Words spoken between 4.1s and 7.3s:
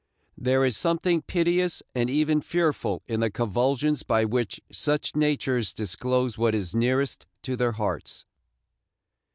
which such natures disclose what is nearest